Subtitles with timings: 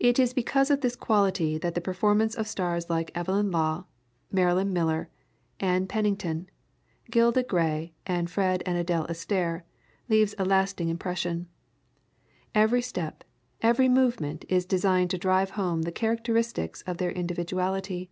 [0.00, 3.84] It is because of this quality that the performance of stars like Evelyn Law,
[4.32, 5.10] Marilyn Miller,
[5.60, 6.48] Ann Pennington,
[7.08, 9.62] Gilda Gray and Fred and Adele Astaire
[10.08, 11.46] leaves a lasting impression.
[12.52, 13.22] Every step,
[13.62, 18.10] every movement is designed to drive home the characteristics of their individuality.